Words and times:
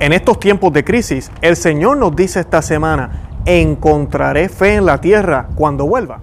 En 0.00 0.12
estos 0.12 0.38
tiempos 0.38 0.72
de 0.72 0.84
crisis, 0.84 1.28
el 1.42 1.56
Señor 1.56 1.96
nos 1.96 2.14
dice 2.14 2.38
esta 2.38 2.62
semana, 2.62 3.32
encontraré 3.44 4.48
fe 4.48 4.76
en 4.76 4.86
la 4.86 5.00
tierra 5.00 5.48
cuando 5.56 5.88
vuelva. 5.88 6.20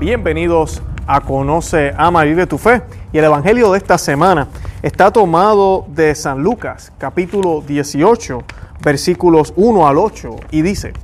Bienvenidos 0.00 0.80
a 1.06 1.20
Conoce, 1.20 1.92
Ama 1.98 2.24
y 2.24 2.30
Vive 2.30 2.46
tu 2.46 2.56
Fe. 2.56 2.80
Y 3.12 3.18
el 3.18 3.24
Evangelio 3.26 3.70
de 3.72 3.76
esta 3.76 3.98
semana 3.98 4.48
está 4.80 5.10
tomado 5.12 5.84
de 5.88 6.14
San 6.14 6.42
Lucas, 6.42 6.90
capítulo 6.96 7.62
18, 7.66 8.44
versículos 8.82 9.52
1 9.56 9.86
al 9.86 9.98
8, 9.98 10.36
y 10.52 10.62
dice, 10.62 10.94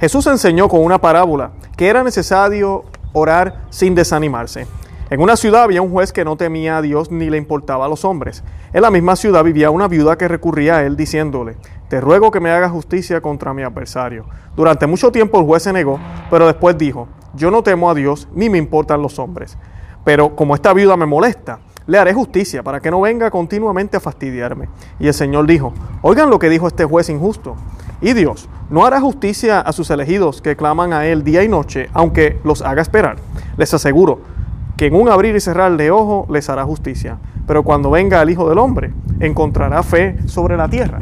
Jesús 0.00 0.26
enseñó 0.28 0.70
con 0.70 0.82
una 0.82 0.98
parábola 0.98 1.50
que 1.76 1.88
era 1.88 2.02
necesario 2.02 2.86
orar 3.12 3.66
sin 3.68 3.94
desanimarse. 3.94 4.66
En 5.08 5.20
una 5.20 5.36
ciudad 5.36 5.62
había 5.62 5.82
un 5.82 5.92
juez 5.92 6.12
que 6.12 6.24
no 6.24 6.36
temía 6.36 6.78
a 6.78 6.82
Dios 6.82 7.12
ni 7.12 7.30
le 7.30 7.36
importaba 7.36 7.86
a 7.86 7.88
los 7.88 8.04
hombres. 8.04 8.42
En 8.72 8.82
la 8.82 8.90
misma 8.90 9.14
ciudad 9.14 9.44
vivía 9.44 9.70
una 9.70 9.86
viuda 9.86 10.18
que 10.18 10.26
recurría 10.26 10.78
a 10.78 10.82
él 10.82 10.96
diciéndole, 10.96 11.56
te 11.88 12.00
ruego 12.00 12.32
que 12.32 12.40
me 12.40 12.50
hagas 12.50 12.72
justicia 12.72 13.20
contra 13.20 13.54
mi 13.54 13.62
adversario. 13.62 14.24
Durante 14.56 14.88
mucho 14.88 15.12
tiempo 15.12 15.38
el 15.38 15.46
juez 15.46 15.62
se 15.62 15.72
negó, 15.72 16.00
pero 16.28 16.46
después 16.46 16.76
dijo, 16.76 17.06
yo 17.34 17.52
no 17.52 17.62
temo 17.62 17.88
a 17.88 17.94
Dios 17.94 18.26
ni 18.34 18.50
me 18.50 18.58
importan 18.58 19.00
los 19.00 19.20
hombres. 19.20 19.56
Pero 20.04 20.34
como 20.34 20.56
esta 20.56 20.72
viuda 20.72 20.96
me 20.96 21.06
molesta, 21.06 21.60
le 21.86 21.98
haré 21.98 22.12
justicia 22.12 22.64
para 22.64 22.80
que 22.80 22.90
no 22.90 23.00
venga 23.00 23.30
continuamente 23.30 23.96
a 23.96 24.00
fastidiarme. 24.00 24.68
Y 24.98 25.06
el 25.06 25.14
Señor 25.14 25.46
dijo, 25.46 25.72
oigan 26.02 26.30
lo 26.30 26.40
que 26.40 26.48
dijo 26.48 26.66
este 26.66 26.84
juez 26.84 27.08
injusto. 27.10 27.54
Y 28.00 28.12
Dios 28.12 28.48
no 28.70 28.84
hará 28.84 29.00
justicia 29.00 29.60
a 29.60 29.72
sus 29.72 29.88
elegidos 29.90 30.42
que 30.42 30.56
claman 30.56 30.92
a 30.92 31.06
Él 31.06 31.22
día 31.22 31.44
y 31.44 31.48
noche, 31.48 31.90
aunque 31.92 32.40
los 32.42 32.60
haga 32.60 32.82
esperar. 32.82 33.18
Les 33.56 33.72
aseguro 33.72 34.34
que 34.76 34.86
en 34.86 34.94
un 34.94 35.08
abrir 35.08 35.34
y 35.34 35.40
cerrar 35.40 35.76
de 35.76 35.90
ojo 35.90 36.26
les 36.30 36.48
hará 36.48 36.64
justicia. 36.64 37.18
Pero 37.46 37.62
cuando 37.62 37.90
venga 37.90 38.20
el 38.22 38.30
Hijo 38.30 38.48
del 38.48 38.58
Hombre, 38.58 38.92
encontrará 39.20 39.82
fe 39.82 40.16
sobre 40.26 40.56
la 40.56 40.68
tierra. 40.68 41.00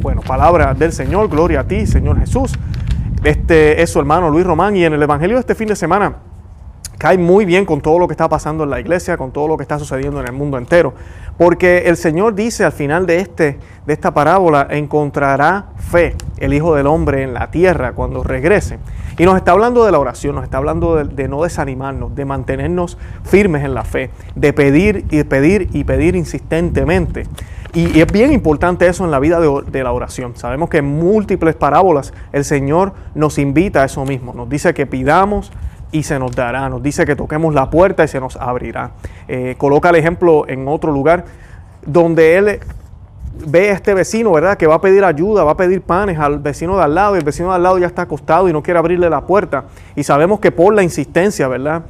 Bueno, 0.00 0.20
palabra 0.22 0.74
del 0.74 0.92
Señor, 0.92 1.28
gloria 1.28 1.60
a 1.60 1.64
ti, 1.64 1.86
Señor 1.86 2.18
Jesús. 2.18 2.52
Este 3.24 3.82
es 3.82 3.90
su 3.90 4.00
hermano 4.00 4.30
Luis 4.30 4.44
Román 4.44 4.76
y 4.76 4.84
en 4.84 4.94
el 4.94 5.02
Evangelio 5.02 5.36
de 5.36 5.40
este 5.40 5.54
fin 5.54 5.68
de 5.68 5.76
semana 5.76 6.16
cae 7.02 7.18
muy 7.18 7.44
bien 7.44 7.64
con 7.64 7.80
todo 7.80 7.98
lo 7.98 8.06
que 8.06 8.12
está 8.12 8.28
pasando 8.28 8.62
en 8.62 8.70
la 8.70 8.78
iglesia, 8.78 9.16
con 9.16 9.32
todo 9.32 9.48
lo 9.48 9.56
que 9.56 9.62
está 9.62 9.76
sucediendo 9.76 10.20
en 10.20 10.28
el 10.28 10.32
mundo 10.32 10.56
entero. 10.56 10.94
Porque 11.36 11.78
el 11.86 11.96
Señor 11.96 12.36
dice 12.36 12.64
al 12.64 12.70
final 12.70 13.06
de, 13.06 13.18
este, 13.18 13.58
de 13.86 13.92
esta 13.92 14.14
parábola, 14.14 14.68
encontrará 14.70 15.66
fe 15.78 16.14
el 16.38 16.54
Hijo 16.54 16.76
del 16.76 16.86
Hombre 16.86 17.24
en 17.24 17.34
la 17.34 17.50
tierra 17.50 17.92
cuando 17.92 18.22
regrese. 18.22 18.78
Y 19.18 19.24
nos 19.24 19.36
está 19.36 19.52
hablando 19.52 19.84
de 19.84 19.92
la 19.92 19.98
oración, 19.98 20.34
nos 20.34 20.44
está 20.44 20.58
hablando 20.58 20.96
de, 21.04 21.28
no 21.28 21.42
desanimarnos, 21.42 22.14
de 22.14 22.24
mantenernos 22.24 22.98
firmes 23.24 23.64
en 23.64 23.74
la 23.74 23.84
fe, 23.84 24.10
de 24.34 24.52
pedir 24.52 25.04
y 25.10 25.22
pedir 25.24 25.68
y 25.72 25.84
pedir 25.84 26.16
insistentemente. 26.16 27.26
Y, 27.74 28.00
es 28.00 28.12
bien 28.12 28.32
importante 28.32 28.86
eso 28.86 29.04
en 29.04 29.10
la 29.10 29.18
vida 29.18 29.40
de, 29.40 29.82
la 29.82 29.92
oración. 29.92 30.36
Sabemos 30.36 30.68
que 30.68 30.78
en 30.78 30.86
múltiples 30.86 31.54
parábolas 31.54 32.12
el 32.32 32.44
Señor 32.44 32.92
nos 33.14 33.38
invita 33.38 33.82
a 33.82 33.84
eso 33.86 34.04
mismo. 34.04 34.32
Nos 34.34 34.48
dice 34.48 34.74
que 34.74 34.86
pidamos, 34.86 35.52
y 35.92 36.02
se 36.04 36.18
nos 36.18 36.34
dará. 36.34 36.68
Nos 36.70 36.82
dice 36.82 37.04
que 37.04 37.14
toquemos 37.14 37.54
la 37.54 37.70
puerta 37.70 38.02
y 38.02 38.08
se 38.08 38.18
nos 38.18 38.36
abrirá. 38.36 38.92
Eh, 39.28 39.54
coloca 39.58 39.90
el 39.90 39.96
ejemplo 39.96 40.48
en 40.48 40.66
otro 40.66 40.90
lugar 40.90 41.26
donde 41.86 42.38
él 42.38 42.60
ve 43.46 43.70
a 43.70 43.72
este 43.74 43.94
vecino, 43.94 44.32
¿verdad? 44.32 44.56
Que 44.56 44.66
va 44.66 44.76
a 44.76 44.80
pedir 44.80 45.04
ayuda, 45.04 45.44
va 45.44 45.52
a 45.52 45.56
pedir 45.56 45.82
panes 45.82 46.18
al 46.18 46.38
vecino 46.38 46.76
de 46.76 46.82
al 46.82 46.94
lado 46.94 47.14
y 47.16 47.18
el 47.18 47.24
vecino 47.24 47.50
de 47.50 47.56
al 47.56 47.62
lado 47.62 47.78
ya 47.78 47.86
está 47.86 48.02
acostado 48.02 48.48
y 48.48 48.52
no 48.52 48.62
quiere 48.62 48.78
abrirle 48.78 49.08
la 49.10 49.22
puerta. 49.22 49.64
Y 49.96 50.02
sabemos 50.02 50.40
que 50.40 50.52
por 50.52 50.74
la 50.74 50.82
insistencia, 50.82 51.48
¿verdad? 51.48 51.82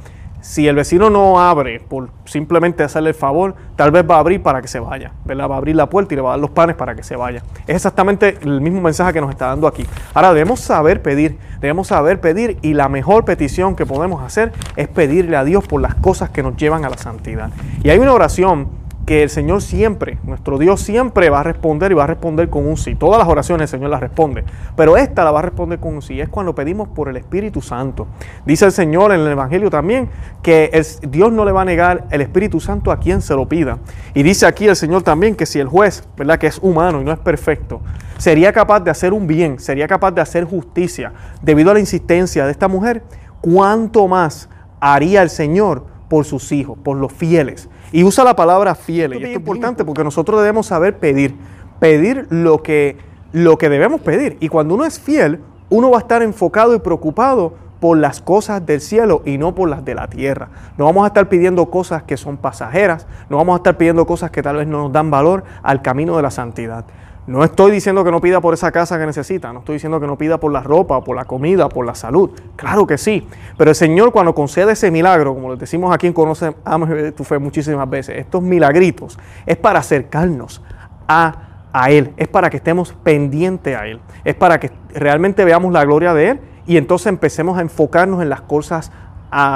Si 0.43 0.67
el 0.67 0.75
vecino 0.75 1.09
no 1.09 1.39
abre 1.39 1.79
por 1.79 2.09
simplemente 2.25 2.83
hacerle 2.83 3.11
el 3.11 3.15
favor, 3.15 3.55
tal 3.77 3.91
vez 3.91 4.03
va 4.09 4.15
a 4.15 4.19
abrir 4.19 4.43
para 4.43 4.61
que 4.61 4.67
se 4.67 4.77
vaya, 4.77 5.13
¿verdad? 5.23 5.49
Va 5.49 5.55
a 5.55 5.57
abrir 5.57 5.73
la 5.73 5.87
puerta 5.87 6.13
y 6.13 6.17
le 6.17 6.21
va 6.21 6.31
a 6.31 6.33
dar 6.33 6.41
los 6.41 6.49
panes 6.49 6.75
para 6.75 6.95
que 6.95 7.03
se 7.03 7.15
vaya. 7.15 7.41
Es 7.65 7.77
exactamente 7.77 8.37
el 8.41 8.59
mismo 8.59 8.81
mensaje 8.81 9.13
que 9.13 9.21
nos 9.21 9.29
está 9.29 9.47
dando 9.47 9.67
aquí. 9.67 9.85
Ahora 10.13 10.33
debemos 10.33 10.59
saber 10.59 11.01
pedir, 11.01 11.37
debemos 11.61 11.87
saber 11.87 12.19
pedir 12.19 12.57
y 12.61 12.73
la 12.73 12.89
mejor 12.89 13.23
petición 13.23 13.77
que 13.77 13.85
podemos 13.85 14.21
hacer 14.21 14.51
es 14.75 14.89
pedirle 14.89 15.37
a 15.37 15.45
Dios 15.45 15.65
por 15.65 15.79
las 15.79 15.95
cosas 15.95 16.29
que 16.29 16.43
nos 16.43 16.57
llevan 16.57 16.83
a 16.83 16.89
la 16.89 16.97
santidad. 16.97 17.49
Y 17.81 17.89
hay 17.89 17.99
una 17.99 18.11
oración 18.11 18.67
que 19.05 19.23
el 19.23 19.29
Señor 19.29 19.61
siempre, 19.61 20.17
nuestro 20.23 20.57
Dios 20.57 20.81
siempre 20.81 21.29
va 21.29 21.41
a 21.41 21.43
responder 21.43 21.91
y 21.91 21.95
va 21.95 22.05
a 22.05 22.07
responder 22.07 22.49
con 22.49 22.65
un 22.65 22.77
sí. 22.77 22.95
Todas 22.95 23.19
las 23.19 23.27
oraciones 23.27 23.63
el 23.63 23.79
Señor 23.79 23.89
las 23.89 23.99
responde, 23.99 24.45
pero 24.77 24.95
esta 24.95 25.23
la 25.23 25.31
va 25.31 25.39
a 25.39 25.41
responder 25.41 25.79
con 25.79 25.95
un 25.95 26.01
sí. 26.01 26.21
Es 26.21 26.29
cuando 26.29 26.55
pedimos 26.55 26.87
por 26.87 27.09
el 27.09 27.17
Espíritu 27.17 27.61
Santo. 27.61 28.07
Dice 28.45 28.65
el 28.65 28.71
Señor 28.71 29.11
en 29.11 29.21
el 29.21 29.27
Evangelio 29.27 29.69
también 29.69 30.09
que 30.41 30.71
Dios 31.09 31.31
no 31.31 31.43
le 31.43 31.51
va 31.51 31.63
a 31.63 31.65
negar 31.65 32.05
el 32.11 32.21
Espíritu 32.21 32.59
Santo 32.59 32.91
a 32.91 32.99
quien 32.99 33.21
se 33.21 33.35
lo 33.35 33.47
pida. 33.47 33.79
Y 34.13 34.23
dice 34.23 34.45
aquí 34.45 34.67
el 34.67 34.75
Señor 34.75 35.03
también 35.03 35.35
que 35.35 35.45
si 35.45 35.59
el 35.59 35.67
juez, 35.67 36.07
¿verdad? 36.17 36.39
Que 36.39 36.47
es 36.47 36.59
humano 36.61 37.01
y 37.01 37.03
no 37.03 37.11
es 37.11 37.19
perfecto, 37.19 37.81
sería 38.17 38.53
capaz 38.53 38.79
de 38.79 38.91
hacer 38.91 39.11
un 39.11 39.27
bien, 39.27 39.59
sería 39.59 39.87
capaz 39.87 40.11
de 40.11 40.21
hacer 40.21 40.45
justicia 40.45 41.11
debido 41.41 41.71
a 41.71 41.73
la 41.73 41.79
insistencia 41.81 42.45
de 42.45 42.51
esta 42.51 42.69
mujer, 42.69 43.03
¿cuánto 43.41 44.07
más 44.07 44.49
haría 44.79 45.21
el 45.21 45.29
Señor 45.29 45.92
por 46.13 46.25
sus 46.25 46.51
hijos, 46.51 46.77
por 46.77 46.95
los 46.95 47.11
fieles? 47.11 47.69
Y 47.91 48.03
usa 48.03 48.23
la 48.23 48.35
palabra 48.35 48.75
fiel. 48.75 49.13
Y 49.13 49.15
esto 49.15 49.27
es 49.29 49.35
importante 49.35 49.83
porque 49.83 50.03
nosotros 50.03 50.39
debemos 50.41 50.67
saber 50.67 50.99
pedir. 50.99 51.35
Pedir 51.79 52.27
lo 52.29 52.61
que, 52.61 52.97
lo 53.31 53.57
que 53.57 53.67
debemos 53.67 53.99
pedir. 53.99 54.37
Y 54.39 54.47
cuando 54.47 54.75
uno 54.75 54.85
es 54.85 54.99
fiel, 54.99 55.39
uno 55.71 55.89
va 55.89 55.97
a 55.97 56.01
estar 56.01 56.21
enfocado 56.21 56.75
y 56.75 56.79
preocupado 56.79 57.55
por 57.79 57.97
las 57.97 58.21
cosas 58.21 58.63
del 58.63 58.79
cielo 58.79 59.23
y 59.25 59.39
no 59.39 59.55
por 59.55 59.67
las 59.67 59.83
de 59.83 59.95
la 59.95 60.07
tierra. 60.07 60.49
No 60.77 60.85
vamos 60.85 61.03
a 61.03 61.07
estar 61.07 61.29
pidiendo 61.29 61.65
cosas 61.71 62.03
que 62.03 62.15
son 62.15 62.37
pasajeras, 62.37 63.07
no 63.27 63.37
vamos 63.37 63.55
a 63.55 63.57
estar 63.57 63.75
pidiendo 63.75 64.05
cosas 64.05 64.29
que 64.29 64.43
tal 64.43 64.57
vez 64.57 64.67
no 64.67 64.83
nos 64.83 64.91
dan 64.91 65.09
valor 65.09 65.45
al 65.63 65.81
camino 65.81 66.15
de 66.15 66.21
la 66.21 66.29
santidad. 66.29 66.85
No 67.25 67.43
estoy 67.45 67.71
diciendo 67.71 68.03
que 68.03 68.11
no 68.11 68.19
pida 68.19 68.41
por 68.41 68.53
esa 68.53 68.71
casa 68.73 68.99
que 68.99 69.05
necesita, 69.05 69.53
no 69.53 69.59
estoy 69.59 69.75
diciendo 69.75 69.97
que 69.99 70.07
no 70.07 70.17
pida 70.17 70.39
por 70.39 70.51
la 70.51 70.61
ropa, 70.61 71.01
por 71.01 71.15
la 71.15 71.23
comida, 71.23 71.69
por 71.69 71.85
la 71.85 71.95
salud. 71.95 72.31
Claro 72.57 72.85
que 72.85 72.97
sí. 72.97 73.25
Pero 73.57 73.69
el 73.69 73.75
Señor 73.75 74.11
cuando 74.11 74.35
concede 74.35 74.73
ese 74.73 74.91
milagro, 74.91 75.33
como 75.33 75.47
lo 75.47 75.55
decimos 75.55 75.93
aquí 75.93 76.07
en 76.07 76.13
Conoce, 76.13 76.53
Ama 76.65 76.87
tu 77.15 77.23
fe 77.23 77.39
muchísimas 77.39 77.89
veces, 77.89 78.17
estos 78.17 78.41
milagritos 78.41 79.17
es 79.45 79.55
para 79.55 79.79
acercarnos 79.79 80.61
a, 81.07 81.69
a 81.71 81.91
Él, 81.91 82.13
es 82.17 82.27
para 82.27 82.49
que 82.49 82.57
estemos 82.57 82.93
pendientes 83.03 83.77
a 83.77 83.87
Él, 83.87 84.01
es 84.25 84.35
para 84.35 84.59
que 84.59 84.71
realmente 84.93 85.45
veamos 85.45 85.71
la 85.71 85.85
gloria 85.85 86.13
de 86.13 86.31
Él 86.31 86.41
y 86.65 86.75
entonces 86.75 87.07
empecemos 87.07 87.57
a 87.57 87.61
enfocarnos 87.61 88.21
en 88.21 88.29
las 88.29 88.41
cosas 88.41 88.91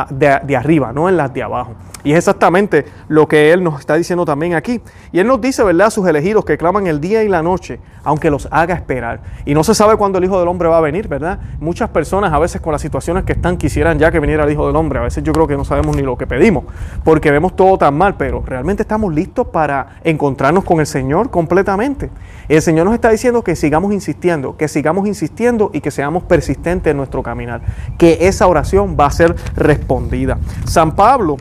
de, 0.09 0.55
arriba, 0.55 0.91
no 0.93 1.09
en 1.09 1.17
las 1.17 1.33
de 1.33 1.43
abajo. 1.43 1.73
Y 2.03 2.11
es 2.11 2.19
exactamente 2.19 2.85
lo 3.09 3.27
que 3.27 3.51
Él 3.51 3.63
nos 3.63 3.79
está 3.79 3.95
diciendo 3.95 4.23
también 4.23 4.53
aquí. 4.53 4.81
Y 5.11 5.19
Él 5.19 5.27
nos 5.27 5.41
dice, 5.41 5.63
¿verdad?, 5.63 5.87
a 5.87 5.91
sus 5.91 6.07
elegidos 6.07 6.45
que 6.45 6.57
claman 6.57 6.87
el 6.87 7.01
día 7.01 7.23
y 7.23 7.27
la 7.27 7.43
noche, 7.43 7.79
aunque 8.03 8.29
los 8.29 8.47
haga 8.49 8.75
esperar. 8.75 9.19
Y 9.45 9.53
no 9.53 9.63
se 9.63 9.75
sabe 9.75 9.97
cuándo 9.97 10.17
el 10.17 10.23
Hijo 10.23 10.39
del 10.39 10.47
Hombre 10.47 10.69
va 10.69 10.77
a 10.77 10.81
venir, 10.81 11.09
¿verdad? 11.09 11.39
Muchas 11.59 11.89
personas 11.89 12.31
a 12.31 12.39
veces 12.39 12.61
con 12.61 12.71
las 12.71 12.81
situaciones 12.81 13.25
que 13.25 13.33
están 13.33 13.57
quisieran 13.57 13.99
ya 13.99 14.09
que 14.11 14.21
viniera 14.21 14.45
el 14.45 14.51
Hijo 14.51 14.65
del 14.67 14.75
Hombre. 14.77 14.99
A 14.99 15.01
veces 15.01 15.23
yo 15.23 15.33
creo 15.33 15.47
que 15.47 15.57
no 15.57 15.65
sabemos 15.65 15.97
ni 15.97 16.01
lo 16.01 16.17
que 16.17 16.27
pedimos, 16.27 16.63
porque 17.03 17.31
vemos 17.31 17.55
todo 17.55 17.77
tan 17.77 17.97
mal, 17.97 18.15
pero 18.15 18.41
realmente 18.45 18.83
estamos 18.83 19.13
listos 19.13 19.47
para 19.47 19.97
encontrarnos 20.03 20.63
con 20.63 20.79
el 20.79 20.87
Señor 20.87 21.29
completamente. 21.29 22.09
El 22.47 22.61
Señor 22.61 22.85
nos 22.85 22.93
está 22.93 23.09
diciendo 23.09 23.43
que 23.43 23.57
sigamos 23.57 23.91
insistiendo, 23.91 24.55
que 24.55 24.69
sigamos 24.69 25.07
insistiendo 25.07 25.71
y 25.73 25.81
que 25.81 25.91
seamos 25.91 26.23
persistentes 26.23 26.91
en 26.91 26.97
nuestro 26.97 27.21
caminar, 27.21 27.61
que 27.97 28.19
esa 28.21 28.47
oración 28.47 28.95
va 28.97 29.07
a 29.07 29.11
ser 29.11 29.35
respondida. 29.67 30.39
San 30.65 30.95
Pablo 30.95 31.37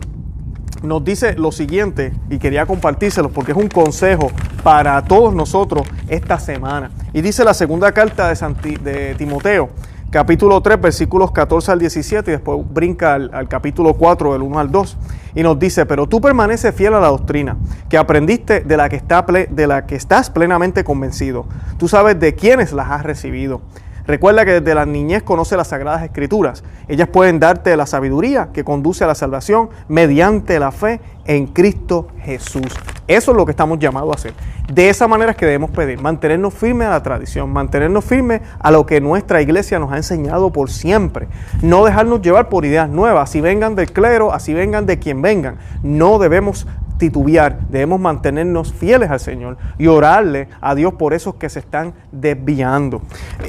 nos 0.83 1.05
dice 1.05 1.35
lo 1.35 1.53
siguiente 1.53 2.13
y 2.29 2.39
quería 2.39 2.67
compartírselo 2.67 3.31
porque 3.31 3.53
es 3.53 3.59
un 3.59 3.69
consejo 3.69 4.31
para 4.63 5.03
todos 5.05 5.35
nosotros 5.35 5.87
esta 6.09 6.39
semana. 6.39 6.91
Y 7.13 7.23
dice 7.23 7.45
la 7.45 7.55
segunda 7.55 7.93
carta 7.93 8.29
de, 8.29 8.79
de 8.79 9.15
Timoteo, 9.15 9.71
capítulo 10.11 10.61
3, 10.61 10.81
versículos 10.81 11.31
14 11.31 11.73
al 11.73 11.79
17 11.79 12.31
y 12.31 12.35
después 12.35 12.61
brinca 12.69 13.15
al, 13.15 13.31
al, 13.33 13.49
capítulo 13.49 13.95
4 13.95 14.33
del 14.33 14.43
1 14.43 14.59
al 14.59 14.71
2 14.71 14.97
y 15.37 15.43
nos 15.43 15.59
dice, 15.59 15.87
pero 15.87 16.07
tú 16.07 16.21
permaneces 16.21 16.75
fiel 16.75 16.95
a 16.95 17.01
la 17.01 17.09
doctrina 17.09 17.57
que 17.89 17.97
aprendiste 17.97 18.61
de 18.61 18.77
la 18.77 18.89
que, 18.89 18.97
está 18.97 19.25
de 19.25 19.67
la 19.67 19.87
que 19.87 19.95
estás 19.95 20.31
plenamente 20.31 20.85
convencido. 20.85 21.47
Tú 21.79 21.89
sabes 21.89 22.19
de 22.19 22.35
quiénes 22.35 22.73
las 22.73 22.91
has 22.91 23.03
recibido 23.03 23.63
Recuerda 24.07 24.45
que 24.45 24.61
desde 24.61 24.75
la 24.75 24.87
niñez 24.87 25.23
conoce 25.23 25.57
las 25.57 25.69
sagradas 25.69 26.03
escrituras. 26.05 26.63
Ellas 26.89 27.09
pueden 27.09 27.41
darte 27.41 27.77
la 27.77 27.87
sabiduría 27.87 28.51
que 28.53 28.65
conduce 28.65 29.05
a 29.05 29.07
la 29.07 29.15
salvación 29.15 29.71
mediante 29.89 30.59
la 30.61 30.71
fe 30.71 31.01
en 31.25 31.49
Cristo 31.49 32.09
Jesús. 32.21 32.73
Eso 33.09 33.31
es 33.31 33.37
lo 33.37 33.45
que 33.45 33.51
estamos 33.51 33.79
llamados 33.79 34.11
a 34.11 34.19
hacer. 34.19 34.35
De 34.73 34.89
esa 34.89 35.07
manera 35.07 35.31
es 35.31 35.37
que 35.37 35.47
debemos 35.47 35.71
pedir, 35.71 36.01
mantenernos 36.01 36.53
firmes 36.53 36.89
a 36.89 36.91
la 36.91 37.03
tradición, 37.03 37.53
mantenernos 37.53 38.05
firmes 38.05 38.41
a 38.59 38.73
lo 38.73 38.85
que 38.85 39.01
nuestra 39.01 39.41
iglesia 39.41 39.79
nos 39.79 39.93
ha 39.93 39.97
enseñado 39.97 40.51
por 40.53 40.71
siempre. 40.71 41.29
No 41.63 41.85
dejarnos 41.85 42.21
llevar 42.21 42.49
por 42.49 42.65
ideas 42.65 42.89
nuevas, 42.89 43.31
así 43.31 43.41
vengan 43.41 43.77
del 43.77 43.93
clero, 43.93 44.33
así 44.33 44.55
vengan 44.55 44.85
de 44.85 44.99
quien 44.99 45.23
vengan. 45.23 45.59
No 45.85 46.19
debemos 46.19 46.67
titubear, 46.99 47.61
debemos 47.69 48.01
mantenernos 48.01 48.73
fieles 48.73 49.11
al 49.11 49.21
Señor 49.21 49.57
y 49.79 49.87
orarle 49.87 50.49
a 50.61 50.75
Dios 50.75 50.95
por 50.95 51.15
esos 51.15 51.37
que 51.37 51.49
se 51.49 51.61
están 51.61 51.95
desviando. 52.11 53.03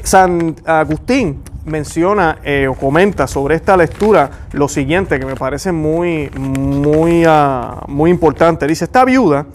San 0.04 0.54
Agustín 0.64 1.42
menciona 1.64 2.38
eh, 2.44 2.68
o 2.68 2.74
comenta 2.74 3.26
sobre 3.26 3.56
esta 3.56 3.76
lectura 3.76 4.30
lo 4.52 4.68
siguiente 4.68 5.18
que 5.18 5.26
me 5.26 5.34
parece 5.34 5.72
muy, 5.72 6.30
muy, 6.38 7.24
ah, 7.26 7.82
muy 7.88 8.10
importante. 8.10 8.66
Dice, 8.66 8.84
esta 8.84 9.04
viuda 9.04 9.46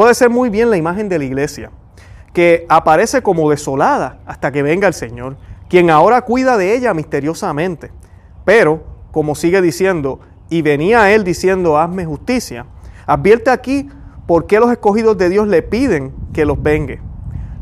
puede 0.00 0.14
ser 0.14 0.30
muy 0.30 0.48
bien 0.48 0.70
la 0.70 0.78
imagen 0.78 1.10
de 1.10 1.18
la 1.18 1.24
iglesia, 1.24 1.70
que 2.32 2.64
aparece 2.70 3.20
como 3.20 3.50
desolada 3.50 4.20
hasta 4.24 4.50
que 4.50 4.62
venga 4.62 4.88
el 4.88 4.94
Señor, 4.94 5.36
quien 5.68 5.90
ahora 5.90 6.22
cuida 6.22 6.56
de 6.56 6.74
ella 6.74 6.94
misteriosamente. 6.94 7.90
Pero, 8.46 8.82
como 9.10 9.34
sigue 9.34 9.60
diciendo, 9.60 10.20
y 10.48 10.62
venía 10.62 11.12
él 11.12 11.22
diciendo, 11.22 11.78
hazme 11.78 12.06
justicia, 12.06 12.64
advierte 13.04 13.50
aquí 13.50 13.90
por 14.26 14.46
qué 14.46 14.58
los 14.58 14.72
escogidos 14.72 15.18
de 15.18 15.28
Dios 15.28 15.46
le 15.46 15.60
piden 15.60 16.14
que 16.32 16.46
los 16.46 16.62
vengue. 16.62 17.02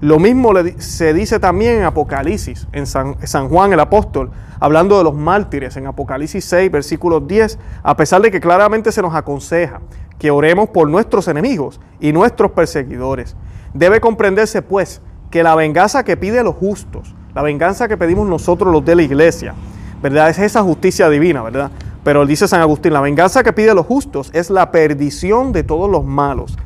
Lo 0.01 0.21
mismo 0.21 0.53
se 0.77 1.13
dice 1.13 1.41
también 1.41 1.79
en 1.79 1.83
Apocalipsis, 1.87 2.69
en 2.71 2.87
San, 2.87 3.49
Juan 3.49 3.73
el 3.73 3.81
apóstol, 3.81 4.31
hablando 4.61 4.97
de 4.97 5.03
los 5.03 5.15
mártires, 5.17 5.77
en 5.77 5.89
Apocalipsis 5.89 6.45
6, 6.45 6.71
versículos 6.71 7.27
10, 7.27 7.59
a 7.83 7.97
pesar 7.97 8.23
de 8.23 8.31
que 8.31 8.39
claramente 8.39 8.93
se 8.93 9.03
nos 9.03 9.13
aconseja 9.13 9.81
que 10.19 10.31
oremos 10.31 10.69
por 10.71 10.89
nuestros 10.89 11.29
enemigos 11.29 11.81
y 12.01 12.13
nuestros 12.13 12.53
perseguidores. 12.53 13.37
Debe 13.75 14.01
comprenderse 14.01 14.63
pues 14.63 15.01
que 15.31 15.43
la 15.43 15.55
venganza 15.55 16.05
que 16.05 16.17
pide 16.17 16.43
los 16.43 16.57
justos, 16.57 17.15
la 17.35 17.43
venganza 17.43 17.89
que 17.89 17.97
pedimos 17.97 18.29
nosotros 18.29 18.73
los 18.73 18.85
de 18.85 18.97
la 18.97 19.03
iglesia, 19.03 19.55
¿verdad? 20.03 20.31
Es 20.31 20.39
esa 20.39 20.63
justicia 20.63 21.09
divina, 21.09 21.43
¿verdad? 21.43 21.71
Pero 22.03 22.25
dice 22.27 22.49
San 22.49 22.61
Agustín, 22.61 22.93
la 22.93 23.01
venganza 23.01 23.43
que 23.43 23.53
pide 23.53 23.75
los 23.75 23.87
justos 23.87 24.31
es 24.33 24.51
la 24.51 24.71
perdición 24.71 25.53
de 25.53 25.63
todos 25.63 25.91
los 25.91 26.05
malos. 26.05 26.57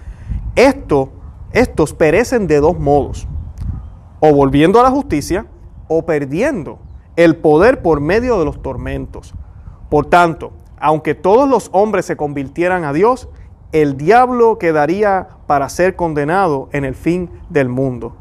Esto, 0.55 1.11
estos 1.53 1.93
perecen 1.95 2.47
de 2.47 2.61
dos 2.61 2.79
modos, 2.79 3.27
o 4.21 4.33
volviendo 4.33 4.79
a 4.79 4.85
la 4.85 4.91
justicia 4.91 5.47
o 5.89 6.07
perdiendo 6.07 6.79
el 7.17 7.37
poder 7.37 7.83
por 7.83 8.01
medio 8.01 8.39
de 8.39 8.45
los 8.45 8.63
tormentos. 8.63 9.35
Por 9.91 10.07
tanto, 10.07 10.53
aunque 10.79 11.15
todos 11.15 11.49
los 11.49 11.69
hombres 11.73 12.07
se 12.07 12.17
convirtieran 12.17 12.85
a 12.85 12.93
Dios, 12.93 13.29
el 13.73 13.97
diablo 13.97 14.59
quedaría 14.59 15.29
para 15.47 15.69
ser 15.69 15.97
condenado 15.97 16.69
en 16.73 16.85
el 16.85 16.95
fin 16.95 17.31
del 17.49 17.69
mundo. 17.69 18.17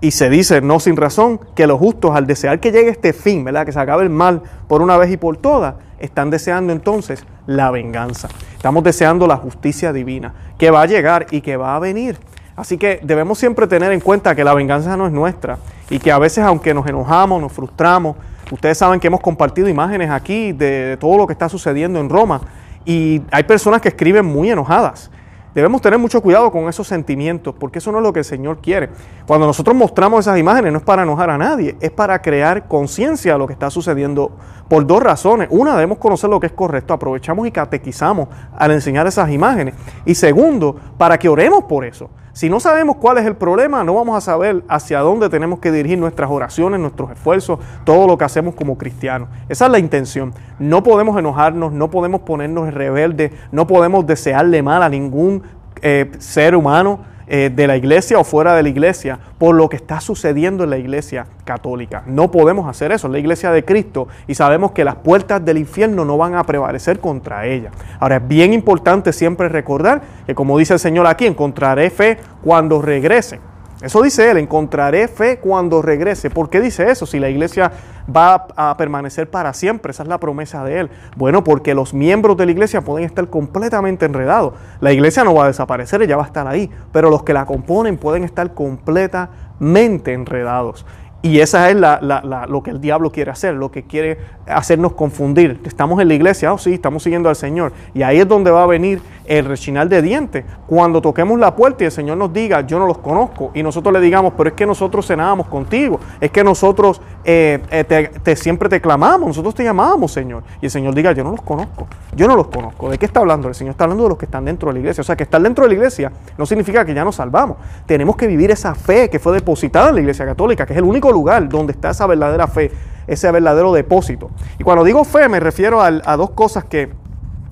Y 0.00 0.12
se 0.12 0.30
dice, 0.30 0.60
no 0.60 0.80
sin 0.80 0.96
razón, 0.96 1.40
que 1.54 1.66
los 1.66 1.78
justos 1.78 2.12
al 2.14 2.26
desear 2.26 2.58
que 2.58 2.72
llegue 2.72 2.90
este 2.90 3.12
fin, 3.12 3.44
que 3.44 3.72
se 3.72 3.78
acabe 3.78 4.02
el 4.02 4.10
mal 4.10 4.42
por 4.66 4.82
una 4.82 4.96
vez 4.96 5.10
y 5.12 5.16
por 5.16 5.36
todas, 5.36 5.74
están 6.00 6.30
deseando 6.30 6.72
entonces 6.72 7.24
la 7.46 7.70
venganza. 7.70 8.28
Estamos 8.56 8.82
deseando 8.82 9.26
la 9.26 9.36
justicia 9.36 9.92
divina, 9.92 10.34
que 10.58 10.70
va 10.70 10.82
a 10.82 10.86
llegar 10.86 11.26
y 11.30 11.40
que 11.40 11.56
va 11.56 11.76
a 11.76 11.78
venir. 11.78 12.16
Así 12.56 12.78
que 12.78 13.00
debemos 13.02 13.38
siempre 13.38 13.66
tener 13.66 13.92
en 13.92 14.00
cuenta 14.00 14.34
que 14.34 14.44
la 14.44 14.54
venganza 14.54 14.96
no 14.96 15.06
es 15.06 15.12
nuestra 15.12 15.58
y 15.88 15.98
que 15.98 16.12
a 16.12 16.18
veces 16.18 16.44
aunque 16.44 16.74
nos 16.74 16.86
enojamos, 16.86 17.40
nos 17.40 17.52
frustramos, 17.52 18.16
ustedes 18.50 18.76
saben 18.78 19.00
que 19.00 19.06
hemos 19.06 19.20
compartido 19.20 19.68
imágenes 19.68 20.10
aquí 20.10 20.52
de 20.52 20.96
todo 21.00 21.16
lo 21.16 21.26
que 21.26 21.32
está 21.32 21.48
sucediendo 21.48 21.98
en 22.00 22.10
Roma 22.10 22.40
y 22.84 23.22
hay 23.30 23.44
personas 23.44 23.80
que 23.80 23.88
escriben 23.88 24.24
muy 24.24 24.50
enojadas. 24.50 25.10
Debemos 25.54 25.82
tener 25.82 25.98
mucho 25.98 26.22
cuidado 26.22 26.50
con 26.50 26.66
esos 26.68 26.86
sentimientos, 26.86 27.54
porque 27.58 27.78
eso 27.78 27.92
no 27.92 27.98
es 27.98 28.04
lo 28.04 28.12
que 28.12 28.20
el 28.20 28.24
Señor 28.24 28.62
quiere. 28.62 28.88
Cuando 29.26 29.46
nosotros 29.46 29.76
mostramos 29.76 30.20
esas 30.20 30.38
imágenes 30.38 30.72
no 30.72 30.78
es 30.78 30.84
para 30.84 31.02
enojar 31.02 31.28
a 31.28 31.36
nadie, 31.36 31.76
es 31.78 31.90
para 31.90 32.22
crear 32.22 32.68
conciencia 32.68 33.34
de 33.34 33.38
lo 33.38 33.46
que 33.46 33.52
está 33.52 33.68
sucediendo 33.68 34.32
por 34.68 34.86
dos 34.86 35.02
razones. 35.02 35.48
Una, 35.50 35.74
debemos 35.74 35.98
conocer 35.98 36.30
lo 36.30 36.40
que 36.40 36.46
es 36.46 36.52
correcto, 36.54 36.94
aprovechamos 36.94 37.46
y 37.46 37.50
catequizamos 37.50 38.28
al 38.56 38.70
enseñar 38.70 39.06
esas 39.06 39.30
imágenes. 39.30 39.74
Y 40.06 40.14
segundo, 40.14 40.74
para 40.96 41.18
que 41.18 41.28
oremos 41.28 41.64
por 41.64 41.84
eso. 41.84 42.08
Si 42.32 42.48
no 42.48 42.60
sabemos 42.60 42.96
cuál 42.96 43.18
es 43.18 43.26
el 43.26 43.36
problema, 43.36 43.84
no 43.84 43.94
vamos 43.94 44.16
a 44.16 44.22
saber 44.22 44.64
hacia 44.68 45.00
dónde 45.00 45.28
tenemos 45.28 45.58
que 45.58 45.70
dirigir 45.70 45.98
nuestras 45.98 46.30
oraciones, 46.30 46.80
nuestros 46.80 47.10
esfuerzos, 47.10 47.58
todo 47.84 48.06
lo 48.06 48.16
que 48.16 48.24
hacemos 48.24 48.54
como 48.54 48.78
cristianos. 48.78 49.28
Esa 49.50 49.66
es 49.66 49.70
la 49.70 49.78
intención. 49.78 50.32
No 50.58 50.82
podemos 50.82 51.18
enojarnos, 51.18 51.72
no 51.72 51.90
podemos 51.90 52.22
ponernos 52.22 52.72
rebeldes, 52.72 53.32
no 53.50 53.66
podemos 53.66 54.06
desearle 54.06 54.62
mal 54.62 54.82
a 54.82 54.88
ningún 54.88 55.42
eh, 55.82 56.10
ser 56.18 56.56
humano 56.56 57.00
eh, 57.26 57.50
de 57.54 57.66
la 57.66 57.76
iglesia 57.76 58.18
o 58.18 58.24
fuera 58.24 58.54
de 58.54 58.62
la 58.62 58.68
iglesia 58.68 59.18
por 59.38 59.54
lo 59.54 59.68
que 59.68 59.76
está 59.76 60.00
sucediendo 60.00 60.64
en 60.64 60.70
la 60.70 60.78
iglesia 60.78 61.26
católica. 61.44 62.02
No 62.06 62.30
podemos 62.30 62.68
hacer 62.68 62.92
eso, 62.92 63.06
es 63.06 63.12
la 63.12 63.18
iglesia 63.18 63.50
de 63.50 63.64
Cristo 63.64 64.08
y 64.26 64.34
sabemos 64.34 64.72
que 64.72 64.84
las 64.84 64.96
puertas 64.96 65.44
del 65.44 65.58
infierno 65.58 66.04
no 66.04 66.16
van 66.16 66.34
a 66.34 66.44
prevalecer 66.44 67.00
contra 67.00 67.46
ella. 67.46 67.70
Ahora 68.00 68.16
es 68.16 68.28
bien 68.28 68.52
importante 68.52 69.12
siempre 69.12 69.48
recordar 69.48 70.02
que 70.26 70.34
como 70.34 70.58
dice 70.58 70.74
el 70.74 70.80
Señor 70.80 71.06
aquí, 71.06 71.26
encontraré 71.26 71.90
fe 71.90 72.18
cuando 72.42 72.82
regrese. 72.82 73.51
Eso 73.82 74.00
dice 74.00 74.30
él, 74.30 74.36
encontraré 74.38 75.08
fe 75.08 75.38
cuando 75.38 75.82
regrese. 75.82 76.30
¿Por 76.30 76.48
qué 76.48 76.60
dice 76.60 76.88
eso? 76.88 77.04
Si 77.04 77.18
la 77.18 77.28
iglesia 77.28 77.72
va 78.14 78.46
a 78.54 78.76
permanecer 78.76 79.28
para 79.28 79.52
siempre, 79.52 79.90
esa 79.90 80.04
es 80.04 80.08
la 80.08 80.18
promesa 80.18 80.64
de 80.64 80.80
él. 80.80 80.90
Bueno, 81.16 81.42
porque 81.42 81.74
los 81.74 81.92
miembros 81.92 82.36
de 82.36 82.46
la 82.46 82.52
iglesia 82.52 82.82
pueden 82.82 83.04
estar 83.04 83.28
completamente 83.28 84.06
enredados. 84.06 84.54
La 84.80 84.92
iglesia 84.92 85.24
no 85.24 85.34
va 85.34 85.44
a 85.44 85.46
desaparecer, 85.48 86.00
ella 86.00 86.16
va 86.16 86.22
a 86.22 86.26
estar 86.26 86.46
ahí, 86.46 86.70
pero 86.92 87.10
los 87.10 87.24
que 87.24 87.34
la 87.34 87.44
componen 87.44 87.98
pueden 87.98 88.22
estar 88.22 88.54
completamente 88.54 90.12
enredados. 90.12 90.86
Y 91.24 91.38
esa 91.38 91.70
es 91.70 91.76
lo 91.76 92.62
que 92.64 92.70
el 92.70 92.80
diablo 92.80 93.12
quiere 93.12 93.30
hacer, 93.30 93.54
lo 93.54 93.70
que 93.70 93.84
quiere 93.84 94.18
hacernos 94.44 94.94
confundir. 94.94 95.60
Estamos 95.64 96.00
en 96.00 96.08
la 96.08 96.14
iglesia, 96.14 96.52
oh 96.52 96.58
sí, 96.58 96.74
estamos 96.74 97.04
siguiendo 97.04 97.28
al 97.28 97.36
Señor. 97.36 97.72
Y 97.94 98.02
ahí 98.02 98.18
es 98.18 98.26
donde 98.26 98.50
va 98.50 98.64
a 98.64 98.66
venir 98.66 99.00
el 99.26 99.44
rechinar 99.44 99.88
de 99.88 100.02
dientes. 100.02 100.44
Cuando 100.66 101.00
toquemos 101.00 101.38
la 101.38 101.54
puerta 101.54 101.84
y 101.84 101.86
el 101.86 101.92
Señor 101.92 102.16
nos 102.16 102.32
diga, 102.32 102.62
yo 102.62 102.80
no 102.80 102.88
los 102.88 102.98
conozco, 102.98 103.52
y 103.54 103.62
nosotros 103.62 103.92
le 103.92 104.00
digamos, 104.00 104.32
pero 104.36 104.50
es 104.50 104.56
que 104.56 104.66
nosotros 104.66 105.06
cenábamos 105.06 105.46
contigo, 105.46 106.00
es 106.20 106.32
que 106.32 106.42
nosotros 106.42 107.00
eh, 107.24 107.62
eh, 107.70 108.10
te, 108.22 108.36
siempre 108.36 108.68
te 108.68 108.80
clamamos, 108.80 109.28
nosotros 109.28 109.54
te 109.54 109.62
llamábamos, 109.62 110.12
Señor. 110.12 110.42
Y 110.60 110.66
el 110.66 110.70
Señor 110.70 110.94
diga, 110.94 111.12
yo 111.12 111.22
no 111.22 111.30
los 111.30 111.42
conozco, 111.42 111.86
yo 112.16 112.26
no 112.26 112.34
los 112.34 112.48
conozco. 112.48 112.90
¿De 112.90 112.98
qué 112.98 113.06
está 113.06 113.20
hablando? 113.20 113.48
El 113.48 113.54
Señor 113.54 113.72
está 113.72 113.84
hablando 113.84 114.04
de 114.04 114.08
los 114.10 114.18
que 114.18 114.24
están 114.24 114.44
dentro 114.44 114.68
de 114.68 114.74
la 114.74 114.80
iglesia. 114.80 115.02
O 115.02 115.04
sea, 115.04 115.16
que 115.16 115.22
estar 115.22 115.40
dentro 115.40 115.64
de 115.64 115.68
la 115.68 115.74
iglesia 115.74 116.12
no 116.36 116.46
significa 116.46 116.84
que 116.84 116.94
ya 116.94 117.04
nos 117.04 117.16
salvamos. 117.16 117.58
Tenemos 117.86 118.16
que 118.16 118.26
vivir 118.26 118.50
esa 118.50 118.74
fe 118.74 119.08
que 119.08 119.18
fue 119.18 119.32
depositada 119.34 119.90
en 119.90 119.96
la 119.96 120.00
iglesia 120.00 120.26
católica, 120.26 120.66
que 120.66 120.72
es 120.72 120.78
el 120.78 120.84
único 120.84 121.12
lugar 121.12 121.48
donde 121.48 121.72
está 121.72 121.90
esa 121.90 122.06
verdadera 122.06 122.46
fe, 122.48 122.72
ese 123.06 123.30
verdadero 123.30 123.72
depósito. 123.72 124.30
Y 124.58 124.64
cuando 124.64 124.84
digo 124.84 125.04
fe 125.04 125.28
me 125.28 125.38
refiero 125.38 125.80
a, 125.80 126.16
dos 126.16 126.30
cosas 126.30 126.64
que 126.64 126.90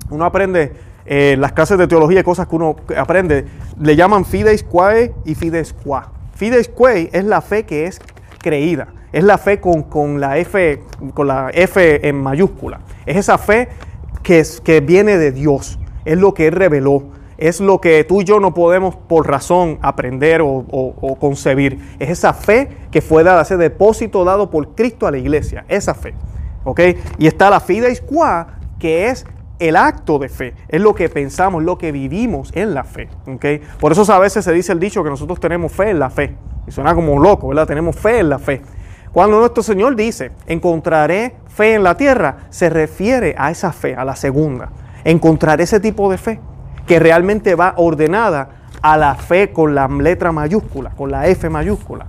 uno 0.09 0.25
aprende 0.25 0.73
en 1.05 1.39
las 1.39 1.53
clases 1.53 1.77
de 1.77 1.87
teología 1.87 2.19
y 2.19 2.23
cosas 2.23 2.47
que 2.47 2.55
uno 2.55 2.75
aprende. 2.97 3.45
Le 3.79 3.95
llaman 3.95 4.25
fides 4.25 4.63
quae 4.63 5.13
y 5.25 5.35
fides 5.35 5.73
qua. 5.73 6.11
Fides 6.35 6.67
quae 6.67 7.09
es 7.13 7.23
la 7.23 7.41
fe 7.41 7.65
que 7.65 7.85
es 7.85 7.99
creída. 8.39 8.87
Es 9.11 9.23
la 9.23 9.37
fe 9.37 9.59
con, 9.59 10.19
la 10.19 10.37
F, 10.37 10.83
con 11.13 11.27
la 11.27 11.49
F 11.53 12.07
en 12.07 12.21
mayúscula. 12.21 12.81
Es 13.05 13.17
esa 13.17 13.37
fe 13.37 13.69
que, 14.23 14.39
es, 14.39 14.61
que 14.61 14.79
viene 14.79 15.17
de 15.17 15.31
Dios. 15.31 15.79
Es 16.05 16.17
lo 16.17 16.33
que 16.33 16.47
Él 16.47 16.53
reveló 16.53 17.03
es 17.41 17.59
lo 17.59 17.81
que 17.81 18.03
tú 18.03 18.21
y 18.21 18.23
yo 18.23 18.39
no 18.39 18.53
podemos 18.53 18.95
por 18.95 19.27
razón 19.27 19.79
aprender 19.81 20.41
o, 20.43 21.17
concebir. 21.19 21.79
Es 21.97 22.11
esa 22.11 22.33
fe 22.33 22.69
que 22.91 23.01
fue 23.01 23.23
dada, 23.23 23.41
ese 23.41 23.57
depósito 23.57 24.23
dado 24.23 24.51
por 24.51 24.75
Cristo 24.75 25.07
a 25.07 25.11
la 25.11 25.17
iglesia, 25.17 25.65
esa 25.67 25.95
fe. 25.95 26.13
Y 27.17 27.25
está 27.25 27.49
la 27.49 27.59
fideis 27.59 27.99
qua, 27.99 28.59
que 28.77 29.07
es 29.07 29.25
el 29.57 29.75
acto 29.75 30.19
de 30.19 30.29
fe, 30.29 30.53
es 30.69 30.81
lo 30.81 30.93
que 30.93 31.09
pensamos, 31.09 31.63
lo 31.63 31.79
que 31.79 31.91
vivimos 31.91 32.51
en 32.53 32.75
la 32.75 32.83
fe. 32.83 33.09
Por 33.79 33.91
eso 33.91 34.13
a 34.13 34.19
veces 34.19 34.45
se 34.45 34.53
dice 34.53 34.71
el 34.71 34.79
dicho 34.79 35.03
que 35.03 35.09
nosotros 35.09 35.39
tenemos 35.39 35.71
fe 35.71 35.89
en 35.89 35.97
la 35.97 36.11
fe. 36.11 36.35
Y 36.67 36.71
suena 36.71 36.93
como 36.93 37.19
loco, 37.19 37.47
¿verdad? 37.47 37.65
Tenemos 37.65 37.95
fe 37.95 38.19
en 38.19 38.29
la 38.29 38.37
fe. 38.37 38.61
Cuando 39.13 39.39
nuestro 39.39 39.61
Señor 39.61 39.95
dice, 39.95 40.31
encontraré 40.47 41.35
fe 41.47 41.75
en 41.75 41.83
la 41.83 41.97
tierra, 41.97 42.37
se 42.49 42.69
refiere 42.69 43.35
a 43.37 43.51
esa 43.51 43.73
fe, 43.73 43.95
a 43.95 44.05
la 44.05 44.15
segunda. 44.15 44.69
Encontraré 45.03 45.63
ese 45.63 45.81
tipo 45.81 46.09
de 46.09 46.17
fe 46.17 46.39
que 46.87 46.99
realmente 46.99 47.55
va 47.55 47.73
ordenada 47.77 48.49
a 48.81 48.97
la 48.97 49.15
fe 49.15 49.51
con 49.51 49.75
la 49.75 49.87
letra 49.87 50.31
mayúscula, 50.31 50.91
con 50.91 51.11
la 51.11 51.27
F 51.27 51.49
mayúscula. 51.49 52.05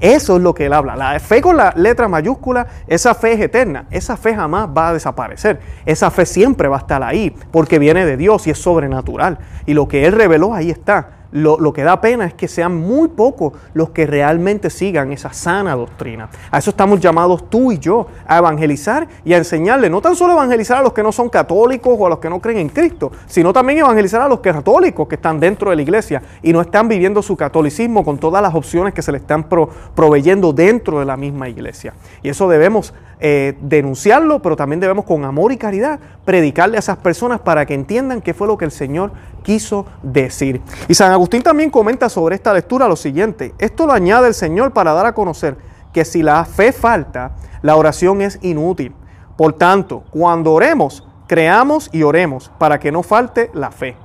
Eso 0.00 0.36
es 0.36 0.42
lo 0.42 0.54
que 0.54 0.66
él 0.66 0.72
habla. 0.74 0.96
La 0.96 1.18
fe 1.18 1.40
con 1.40 1.56
la 1.56 1.72
letra 1.76 2.08
mayúscula, 2.08 2.66
esa 2.86 3.14
fe 3.14 3.32
es 3.32 3.40
eterna. 3.40 3.86
Esa 3.90 4.18
fe 4.18 4.34
jamás 4.34 4.68
va 4.68 4.88
a 4.88 4.92
desaparecer. 4.92 5.60
Esa 5.86 6.10
fe 6.10 6.26
siempre 6.26 6.68
va 6.68 6.76
a 6.76 6.80
estar 6.80 7.02
ahí 7.02 7.34
porque 7.50 7.78
viene 7.78 8.04
de 8.04 8.18
Dios 8.18 8.46
y 8.46 8.50
es 8.50 8.58
sobrenatural. 8.58 9.38
Y 9.64 9.72
lo 9.72 9.88
que 9.88 10.04
él 10.04 10.12
reveló 10.12 10.52
ahí 10.52 10.70
está. 10.70 11.23
Lo, 11.34 11.72
que 11.72 11.82
da 11.82 12.00
pena 12.00 12.26
es 12.26 12.34
que 12.34 12.46
sean 12.46 12.76
muy 12.76 13.08
pocos 13.08 13.54
los 13.74 13.90
que 13.90 14.06
realmente 14.06 14.70
sigan 14.70 15.10
esa 15.10 15.32
sana 15.32 15.74
doctrina. 15.74 16.28
A 16.48 16.58
eso 16.58 16.70
estamos 16.70 17.00
llamados 17.00 17.50
tú 17.50 17.72
y 17.72 17.78
yo, 17.80 18.06
a 18.24 18.38
evangelizar 18.38 19.08
y 19.24 19.32
a 19.32 19.38
enseñarle, 19.38 19.90
no 19.90 20.00
tan 20.00 20.14
solo 20.14 20.34
evangelizar 20.34 20.78
a 20.78 20.82
los 20.82 20.92
que 20.92 21.02
no 21.02 21.10
son 21.10 21.28
católicos 21.28 21.96
o 21.98 22.06
a 22.06 22.08
los 22.08 22.20
que 22.20 22.30
no 22.30 22.40
creen 22.40 22.58
en 22.58 22.68
Cristo, 22.68 23.10
sino 23.26 23.52
también 23.52 23.80
evangelizar 23.80 24.22
a 24.22 24.28
los 24.28 24.38
católicos 24.38 25.08
que 25.08 25.16
están 25.16 25.40
dentro 25.40 25.70
de 25.70 25.76
la 25.76 25.82
iglesia 25.82 26.22
y 26.40 26.52
no 26.52 26.60
están 26.60 26.86
viviendo 26.86 27.20
su 27.20 27.36
catolicismo 27.36 28.04
con 28.04 28.16
todas 28.18 28.40
las 28.40 28.54
opciones 28.54 28.94
que 28.94 29.02
se 29.02 29.10
le 29.10 29.18
están 29.18 29.48
proveyendo 29.48 30.52
dentro 30.52 31.00
de 31.00 31.04
la 31.04 31.16
misma 31.16 31.48
iglesia. 31.48 31.94
Y 32.22 32.28
eso 32.28 32.48
debemos 32.48 32.94
eh, 33.20 33.56
denunciarlo, 33.60 34.40
pero 34.42 34.54
también 34.54 34.80
debemos 34.80 35.04
con 35.04 35.24
amor 35.24 35.50
y 35.50 35.56
caridad 35.56 35.98
predicarle 36.24 36.76
a 36.76 36.80
esas 36.80 36.98
personas 36.98 37.40
para 37.40 37.64
que 37.64 37.74
entiendan 37.74 38.20
qué 38.20 38.34
fue 38.34 38.46
lo 38.46 38.58
que 38.58 38.64
el 38.64 38.70
Señor 38.70 39.12
quiso 39.42 39.86
decir. 40.02 40.60
Y 40.88 40.94
San 40.94 41.12
Agustín 41.12 41.23
también 41.28 41.70
comenta 41.70 42.08
sobre 42.08 42.34
esta 42.34 42.52
lectura 42.52 42.88
lo 42.88 42.96
siguiente, 42.96 43.54
esto 43.58 43.86
lo 43.86 43.92
añade 43.92 44.28
el 44.28 44.34
Señor 44.34 44.72
para 44.72 44.92
dar 44.92 45.06
a 45.06 45.14
conocer 45.14 45.56
que 45.92 46.04
si 46.04 46.22
la 46.22 46.44
fe 46.44 46.72
falta, 46.72 47.32
la 47.62 47.76
oración 47.76 48.20
es 48.20 48.38
inútil. 48.42 48.94
Por 49.36 49.52
tanto, 49.52 50.04
cuando 50.10 50.52
oremos, 50.52 51.06
creamos 51.26 51.88
y 51.92 52.02
oremos 52.02 52.50
para 52.58 52.78
que 52.78 52.92
no 52.92 53.02
falte 53.02 53.50
la 53.54 53.70
fe. 53.70 53.96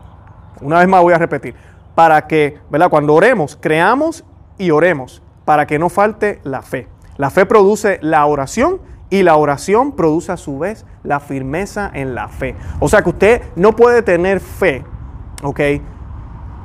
Una 0.61 0.79
vez 0.79 0.88
más 0.88 1.01
voy 1.01 1.13
a 1.13 1.17
repetir, 1.17 1.55
para 1.95 2.27
que, 2.27 2.59
¿verdad? 2.69 2.89
Cuando 2.89 3.13
oremos, 3.15 3.57
creamos 3.59 4.23
y 4.57 4.71
oremos 4.71 5.21
para 5.45 5.65
que 5.65 5.79
no 5.79 5.89
falte 5.89 6.39
la 6.43 6.61
fe. 6.61 6.88
La 7.17 7.29
fe 7.29 7.45
produce 7.45 7.99
la 8.01 8.25
oración 8.25 8.79
y 9.09 9.23
la 9.23 9.35
oración 9.35 9.93
produce 9.93 10.31
a 10.31 10.38
su 10.38 10.59
vez 10.59 10.85
la 11.03 11.19
firmeza 11.19 11.89
en 11.93 12.13
la 12.13 12.27
fe. 12.27 12.55
O 12.79 12.88
sea 12.88 13.01
que 13.01 13.09
usted 13.09 13.41
no 13.55 13.75
puede 13.75 14.03
tener 14.03 14.39
fe, 14.39 14.83
¿ok? 15.43 15.59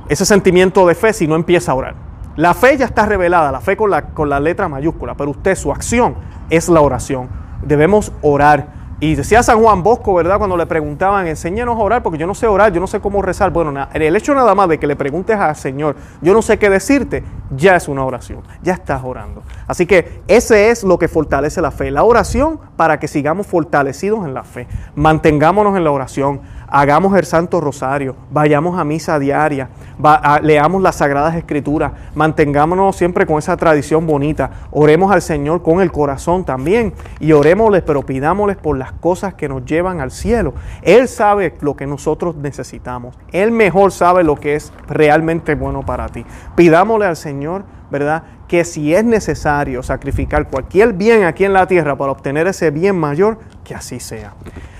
Ese 0.08 0.24
sentimiento 0.24 0.86
de 0.86 0.94
fe 0.94 1.12
si 1.12 1.26
no 1.26 1.36
empieza 1.36 1.72
a 1.72 1.74
orar. 1.74 1.94
La 2.36 2.52
fe 2.52 2.76
ya 2.76 2.86
está 2.86 3.06
revelada, 3.06 3.52
la 3.52 3.60
fe 3.60 3.76
con 3.76 3.90
la, 3.90 4.06
con 4.06 4.28
la 4.28 4.40
letra 4.40 4.68
mayúscula, 4.68 5.14
pero 5.14 5.30
usted, 5.30 5.54
su 5.54 5.70
acción 5.70 6.16
es 6.50 6.68
la 6.68 6.80
oración. 6.80 7.28
Debemos 7.62 8.12
orar 8.22 8.84
y 9.00 9.16
decía 9.16 9.42
San 9.42 9.60
Juan 9.60 9.82
Bosco, 9.82 10.14
¿verdad? 10.14 10.38
Cuando 10.38 10.56
le 10.56 10.66
preguntaban, 10.66 11.26
enséñanos 11.26 11.76
a 11.76 11.80
orar, 11.80 12.02
porque 12.02 12.18
yo 12.18 12.26
no 12.26 12.34
sé 12.34 12.46
orar, 12.46 12.72
yo 12.72 12.80
no 12.80 12.86
sé 12.86 13.00
cómo 13.00 13.22
rezar. 13.22 13.50
Bueno, 13.50 13.86
el 13.92 14.16
hecho 14.16 14.34
nada 14.34 14.54
más 14.54 14.68
de 14.68 14.78
que 14.78 14.86
le 14.86 14.96
preguntes 14.96 15.36
al 15.36 15.56
Señor, 15.56 15.96
yo 16.22 16.32
no 16.32 16.42
sé 16.42 16.58
qué 16.58 16.70
decirte, 16.70 17.24
ya 17.50 17.76
es 17.76 17.88
una 17.88 18.04
oración, 18.04 18.42
ya 18.62 18.74
estás 18.74 19.02
orando. 19.04 19.42
Así 19.66 19.84
que 19.84 20.22
ese 20.28 20.70
es 20.70 20.84
lo 20.84 20.98
que 20.98 21.08
fortalece 21.08 21.60
la 21.60 21.70
fe, 21.70 21.90
la 21.90 22.04
oración 22.04 22.60
para 22.76 22.98
que 22.98 23.08
sigamos 23.08 23.46
fortalecidos 23.46 24.24
en 24.24 24.32
la 24.32 24.44
fe. 24.44 24.68
Mantengámonos 24.94 25.76
en 25.76 25.84
la 25.84 25.90
oración, 25.90 26.40
hagamos 26.74 27.16
el 27.16 27.24
Santo 27.24 27.60
Rosario, 27.60 28.16
vayamos 28.32 28.76
a 28.80 28.82
misa 28.82 29.20
diaria, 29.20 29.68
leamos 30.42 30.82
las 30.82 30.96
Sagradas 30.96 31.36
Escrituras, 31.36 31.92
mantengámonos 32.16 32.96
siempre 32.96 33.26
con 33.26 33.38
esa 33.38 33.56
tradición 33.56 34.08
bonita, 34.08 34.50
oremos 34.72 35.12
al 35.12 35.22
Señor 35.22 35.62
con 35.62 35.80
el 35.80 35.92
corazón 35.92 36.44
también 36.44 36.92
y 37.20 37.30
orémosles, 37.30 37.82
pero 37.82 38.04
pidámosles 38.04 38.56
por 38.56 38.76
las 38.76 38.90
cosas 38.90 39.34
que 39.34 39.48
nos 39.48 39.64
llevan 39.64 40.00
al 40.00 40.10
cielo. 40.10 40.52
Él 40.82 41.06
sabe 41.06 41.54
lo 41.60 41.76
que 41.76 41.86
nosotros 41.86 42.34
necesitamos, 42.34 43.16
Él 43.30 43.52
mejor 43.52 43.92
sabe 43.92 44.24
lo 44.24 44.34
que 44.34 44.56
es 44.56 44.72
realmente 44.88 45.54
bueno 45.54 45.86
para 45.86 46.08
ti. 46.08 46.26
Pidámosle 46.56 47.06
al 47.06 47.16
Señor, 47.16 47.62
¿verdad? 47.88 48.24
Que 48.48 48.64
si 48.64 48.92
es 48.92 49.04
necesario 49.04 49.84
sacrificar 49.84 50.48
cualquier 50.48 50.92
bien 50.94 51.22
aquí 51.22 51.44
en 51.44 51.52
la 51.52 51.68
tierra 51.68 51.96
para 51.96 52.10
obtener 52.10 52.48
ese 52.48 52.72
bien 52.72 52.98
mayor, 52.98 53.38
que 53.62 53.76
así 53.76 54.00
sea. 54.00 54.34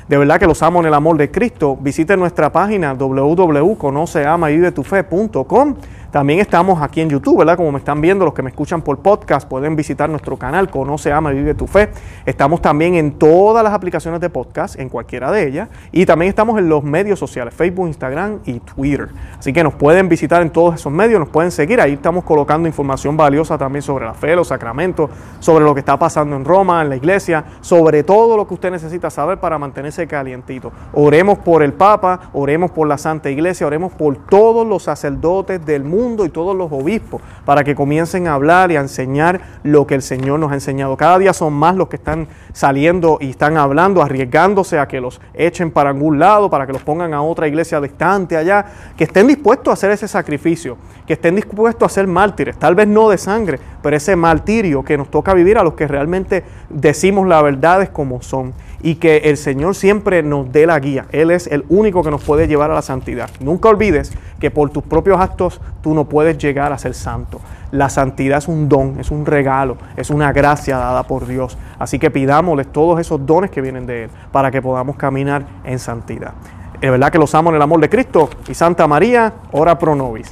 De 0.09 0.19
verdad 0.19 0.39
que 0.39 0.47
los 0.47 0.63
amo 0.63 0.81
en 0.81 0.87
el 0.87 0.95
amor 0.95 1.17
de 1.17 1.31
Cristo. 1.31 1.79
Visite 1.81 2.17
nuestra 2.17 2.53
página 2.53 2.95
www.conoceamavivetufe.com 2.95 5.75
también 6.15 6.39
estamos 6.39 6.81
aquí 6.81 7.01
en 7.01 7.11
YouTube, 7.11 7.39
¿verdad? 7.39 7.57
Como 7.57 7.73
me 7.73 7.79
están 7.79 8.01
viendo, 8.01 8.25
los 8.25 8.35
que 8.35 8.43
me 8.45 8.51
escuchan 8.51 8.83
por 8.83 9.01
podcast 9.01 9.49
pueden 9.49 9.75
visitar 9.75 10.09
nuestro 10.09 10.37
canal 10.37 10.71
Conoce, 10.71 11.11
Ama 11.11 11.31
Vive 11.31 11.55
tu 11.55 11.67
Fe. 11.67 11.89
Estamos 12.25 12.63
también 12.63 12.95
en 12.95 13.19
todas 13.19 13.65
las 13.65 13.73
aplicaciones 13.73 14.21
de 14.21 14.31
podcast, 14.31 14.79
en 14.79 14.89
cualquiera 14.89 15.33
de 15.33 15.49
ellas. 15.49 15.69
Y 15.91 16.07
también 16.07 16.29
estamos 16.29 16.57
en 16.61 16.69
los 16.69 16.85
medios 16.85 17.19
sociales, 17.19 17.53
Facebook, 17.53 17.89
Instagram 17.89 18.39
y 18.45 18.61
Twitter. 18.61 19.09
Así 19.37 19.53
que 19.53 19.65
nos 19.65 19.75
pueden 19.75 20.09
visitar 20.09 20.41
en 20.41 20.51
todos 20.51 20.77
esos 20.77 20.93
medios, 20.93 21.19
nos 21.19 21.31
pueden 21.31 21.51
seguir. 21.51 21.81
Ahí 21.81 21.95
estamos 21.95 22.23
colocando 22.23 22.69
información 22.69 23.17
valiosa 23.17 23.59
también 23.59 23.83
sobre 23.83 24.07
la 24.07 24.15
fe, 24.15 24.37
los 24.37 24.47
sacramentos, 24.47 25.11
sobre 25.41 25.65
lo 25.65 25.75
que 25.75 25.81
está 25.81 25.99
pasando 25.99 26.37
en 26.37 26.45
Roma, 26.45 26.81
en 26.81 26.91
la 26.91 26.95
iglesia, 26.97 27.45
sobre 27.61 28.05
todo 28.05 28.37
lo 28.37 28.47
que 28.47 28.55
usted 28.55 28.71
necesita 28.71 29.11
saber 29.11 29.39
para 29.39 29.59
mantenerse 29.59 30.07
calientito. 30.07 30.71
Oremos 30.93 31.39
por 31.39 31.65
el 31.65 31.73
Papa, 31.73 32.31
oremos 32.35 32.71
por 32.71 32.87
la 32.87 32.99
Santa 32.99 33.31
Iglesia, 33.31 33.67
oremos 33.67 33.93
por 33.93 34.17
todos 34.17 34.65
los 34.65 34.85
sacerdotes 34.85 35.67
del 35.67 35.83
mundo 35.83 36.04
y 36.05 36.29
todos 36.29 36.55
los 36.55 36.71
obispos 36.71 37.23
para 37.47 37.65
que 37.65 37.75
comiencen 37.75 38.29
a 38.29 38.35
hablar 38.35 38.71
y 38.71 38.77
a 38.77 38.81
enseñar 38.81 39.41
lo 39.63 39.87
que 39.87 39.95
el 39.95 40.03
Señor 40.03 40.39
nos 40.39 40.51
ha 40.51 40.55
enseñado. 40.55 40.99
Cada 40.99 41.19
día 41.19 41.33
son 41.33 41.55
más 41.55 41.77
los 41.77 41.89
que 41.89 41.97
están 41.97 42.29
saliendo 42.53 43.17
y 43.23 43.31
están 43.31 43.57
hablando, 43.57 44.03
arriesgándose 44.03 44.79
a 44.79 44.87
que 44.87 45.01
los 45.01 45.19
echen 45.33 45.71
para 45.71 45.91
algún 45.91 46.19
lado, 46.19 46.51
para 46.51 46.67
que 46.67 46.75
los 46.75 46.83
pongan 46.83 47.15
a 47.15 47.23
otra 47.23 47.49
iglesia 47.49 47.81
distante 47.81 48.37
allá, 48.37 48.67
que 48.99 49.05
estén 49.05 49.27
dispuestos 49.27 49.71
a 49.71 49.73
hacer 49.73 49.93
ese 49.93 50.07
sacrificio, 50.07 50.77
que 51.07 51.15
estén 51.15 51.37
dispuestos 51.37 51.91
a 51.91 51.95
ser 51.95 52.07
mártires, 52.07 52.59
tal 52.59 52.75
vez 52.75 52.87
no 52.87 53.09
de 53.09 53.17
sangre, 53.17 53.59
pero 53.83 53.97
ese 53.97 54.15
martirio 54.15 54.83
que 54.83 54.99
nos 54.99 55.11
toca 55.11 55.33
vivir 55.33 55.57
a 55.57 55.63
los 55.63 55.73
que 55.73 55.89
realmente 55.89 56.45
decimos 56.69 57.27
las 57.27 57.43
verdades 57.43 57.89
como 57.89 58.21
son 58.21 58.53
y 58.85 58.97
que 58.97 59.17
el 59.25 59.39
Señor 59.39 59.75
siempre 59.75 60.23
nos 60.23 60.53
dé 60.53 60.67
la 60.67 60.79
guía. 60.79 61.07
Él 61.11 61.31
es 61.31 61.47
el 61.47 61.65
único 61.71 62.03
que 62.03 62.11
nos 62.11 62.23
puede 62.23 62.47
llevar 62.47 62.71
a 62.71 62.75
la 62.75 62.83
santidad. 62.83 63.31
Nunca 63.41 63.71
olvides 63.71 64.13
que 64.39 64.51
por 64.51 64.69
tus 64.69 64.83
propios 64.83 65.19
actos 65.19 65.59
tú 65.81 65.95
no 65.95 66.05
puedes 66.05 66.37
llegar 66.37 66.71
a 66.71 66.77
ser 66.77 66.93
santo. 66.93 67.41
La 67.71 67.89
santidad 67.89 68.37
es 68.37 68.47
un 68.47 68.69
don, 68.69 69.01
es 69.01 69.11
un 69.11 69.25
regalo, 69.25 69.79
es 69.97 70.11
una 70.11 70.35
gracia 70.35 70.77
dada 70.77 71.03
por 71.05 71.27
Dios. 71.27 71.57
Así 71.79 71.99
que 71.99 72.11
pidámosles 72.11 72.71
todos 72.73 73.01
esos 73.01 73.25
dones 73.25 73.51
que 73.51 73.63
vienen 73.63 73.87
de 73.87 74.05
Él 74.05 74.11
para 74.31 74.51
que 74.51 74.61
podamos 74.61 74.97
caminar 74.97 75.47
en 75.65 75.79
santidad. 75.79 76.35
Es 76.79 76.91
verdad 76.91 77.11
que 77.11 77.19
los 77.19 77.35
amo 77.35 77.49
en 77.49 77.57
el 77.57 77.63
amor 77.63 77.81
de 77.81 77.89
Cristo 77.89 78.29
y 78.47 78.53
Santa 78.53 78.87
María, 78.87 79.33
ora 79.53 79.79
pro 79.79 79.95
nobis. 79.95 80.31